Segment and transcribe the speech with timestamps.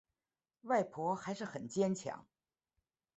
[0.61, 2.25] 外婆还是很坚强